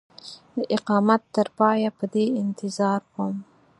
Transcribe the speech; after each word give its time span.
د 0.55 0.57
اقامت 0.75 1.21
تر 1.35 1.47
پایه 1.57 1.89
په 1.97 2.05
دې 2.13 2.25
انتظار 2.41 3.01
وم. 3.13 3.35